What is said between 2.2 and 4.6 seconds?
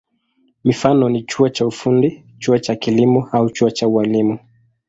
chuo cha kilimo au chuo cha ualimu.